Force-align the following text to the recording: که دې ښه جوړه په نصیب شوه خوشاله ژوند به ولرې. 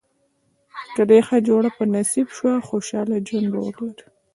که 0.95 1.03
دې 1.09 1.19
ښه 1.27 1.37
جوړه 1.47 1.69
په 1.77 1.83
نصیب 1.95 2.27
شوه 2.37 2.53
خوشاله 2.67 3.15
ژوند 3.27 3.47
به 3.51 3.59
ولرې. 3.63 4.03